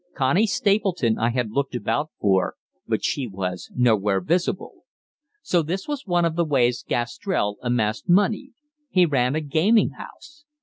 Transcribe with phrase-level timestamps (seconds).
[0.15, 2.55] Connie Stapleton I had looked about for,
[2.87, 4.83] but she was nowhere visible.
[5.43, 8.53] So this was one of the ways Gastrell amassed money
[8.89, 10.43] he ran a gaming house!